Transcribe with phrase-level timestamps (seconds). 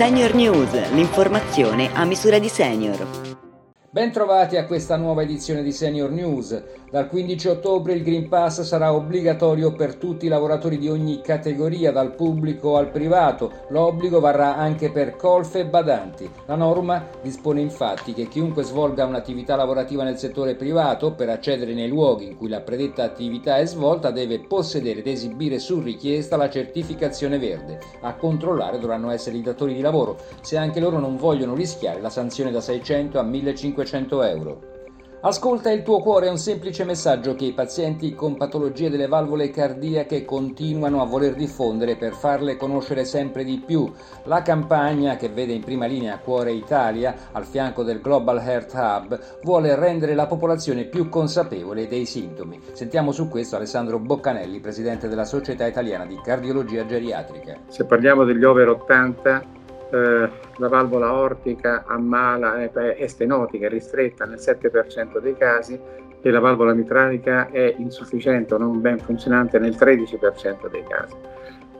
[0.00, 3.29] Senior News, l'informazione a misura di senior.
[3.92, 6.62] Bentrovati a questa nuova edizione di Senior News.
[6.92, 11.90] Dal 15 ottobre il Green Pass sarà obbligatorio per tutti i lavoratori di ogni categoria,
[11.90, 13.50] dal pubblico al privato.
[13.70, 16.30] L'obbligo varrà anche per colfe e badanti.
[16.46, 21.88] La norma dispone infatti che chiunque svolga un'attività lavorativa nel settore privato, per accedere nei
[21.88, 26.48] luoghi in cui la predetta attività è svolta, deve possedere ed esibire su richiesta la
[26.48, 27.80] certificazione verde.
[28.02, 32.10] A controllare dovranno essere i datori di lavoro, se anche loro non vogliono rischiare la
[32.10, 34.68] sanzione da 600 a 1500 500 euro.
[35.22, 39.50] Ascolta il tuo cuore è un semplice messaggio che i pazienti con patologie delle valvole
[39.50, 43.92] cardiache continuano a voler diffondere per farle conoscere sempre di più.
[44.24, 49.20] La campagna che vede in prima linea Cuore Italia, al fianco del Global Heart Hub,
[49.42, 52.58] vuole rendere la popolazione più consapevole dei sintomi.
[52.72, 57.58] Sentiamo su questo Alessandro Boccanelli, presidente della Società Italiana di Cardiologia Geriatrica.
[57.68, 59.58] Se parliamo degli over 80
[59.90, 65.78] eh, la valvola aortica ammala, è stenotica, è ristretta nel 7% dei casi
[66.22, 71.16] e la valvola mitralica è insufficiente o non ben funzionante nel 13% dei casi.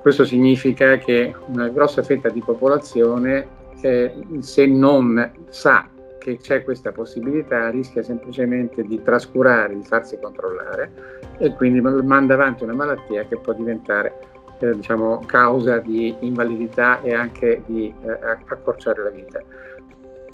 [0.00, 3.46] Questo significa che una grossa fetta di popolazione,
[3.80, 11.26] eh, se non sa che c'è questa possibilità, rischia semplicemente di trascurare, di farsi controllare
[11.38, 14.14] e quindi manda avanti una malattia che può diventare
[14.58, 19.40] eh, diciamo, causa di invalidità e anche di eh, accorciare la vita.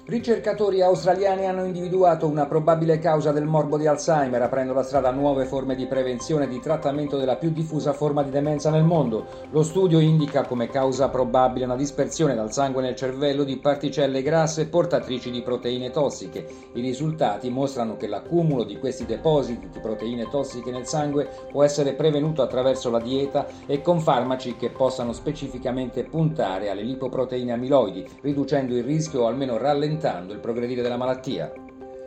[0.06, 5.12] Ricercatori australiani hanno individuato una probabile causa del morbo di Alzheimer, aprendo la strada a
[5.12, 9.24] nuove forme di prevenzione e di trattamento della più diffusa forma di demenza nel mondo.
[9.48, 14.66] Lo studio indica come causa probabile una dispersione dal sangue nel cervello di particelle grasse
[14.66, 16.46] portatrici di proteine tossiche.
[16.74, 21.94] I risultati mostrano che l'accumulo di questi depositi di proteine tossiche nel sangue può essere
[21.94, 28.76] prevenuto attraverso la dieta e con farmaci che possano specificamente puntare alle lipoproteine amiloidi, riducendo
[28.76, 31.52] il rischio o almeno rallentando rallentando il progredire della malattia.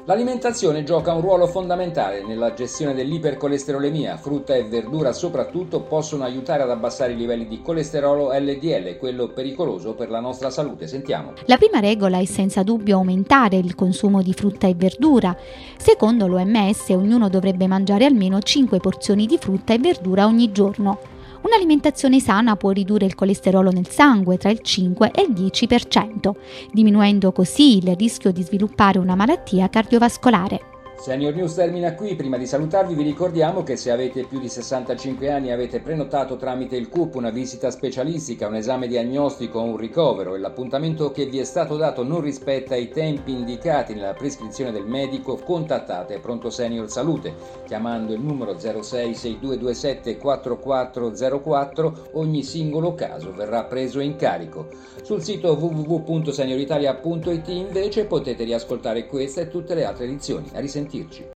[0.05, 4.15] L'alimentazione gioca un ruolo fondamentale nella gestione dell'ipercolesterolemia.
[4.15, 9.95] Frutta e verdura soprattutto possono aiutare ad abbassare i livelli di colesterolo LDL, quello pericoloso
[9.95, 10.87] per la nostra salute.
[10.87, 11.33] Sentiamo.
[11.45, 15.35] La prima regola è senza dubbio aumentare il consumo di frutta e verdura.
[15.77, 21.15] Secondo l'OMS ognuno dovrebbe mangiare almeno 5 porzioni di frutta e verdura ogni giorno.
[21.47, 26.31] Un'alimentazione sana può ridurre il colesterolo nel sangue tra il 5 e il 10%,
[26.73, 30.76] diminuendo così il rischio di sviluppare una malattia cardiovascolare.
[30.99, 35.31] Senior News termina qui, prima di salutarvi vi ricordiamo che se avete più di 65
[35.31, 39.77] anni e avete prenotato tramite il CUP una visita specialistica, un esame diagnostico o un
[39.77, 40.33] ricovero.
[40.33, 44.85] E l'appuntamento che vi è stato dato non rispetta i tempi indicati nella prescrizione del
[44.85, 53.99] medico, contattate Pronto Senior Salute chiamando il numero 066227 4404, ogni singolo caso verrà preso
[53.99, 54.67] in carico.
[55.03, 60.49] Sul sito www.senioritalia.it invece potete riascoltare questa e tutte le altre edizioni.
[60.53, 61.36] A sentirci.